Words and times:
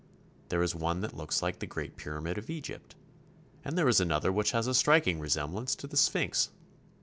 There 0.49 0.63
is 0.63 0.73
one 0.73 1.01
that 1.01 1.15
looks 1.15 1.43
like 1.43 1.59
the 1.59 1.67
Great 1.67 1.95
Pyramid 1.95 2.39
of 2.39 2.49
Egypt, 2.49 2.95
and 3.63 3.77
there 3.77 3.87
is 3.87 3.99
an 3.99 4.11
other 4.11 4.31
which 4.31 4.49
has 4.49 4.65
a 4.65 4.73
striking 4.73 5.19
resemblance 5.19 5.75
to 5.75 5.85
the 5.85 5.95
Sphinx. 5.95 6.49